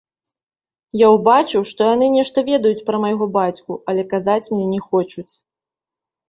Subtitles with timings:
[1.01, 5.29] Я ўбачыў, што яны нешта ведаюць пра майго бацьку, але казаць мне не хочуць.